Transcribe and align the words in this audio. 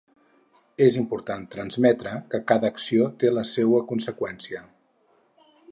És 0.85 0.95
important 1.01 1.43
transmetre, 1.55 2.15
que 2.33 2.41
cada 2.53 2.73
acció 2.75 3.09
té 3.25 3.33
la 3.35 3.47
seua 3.53 3.85
conseqüència. 3.93 4.65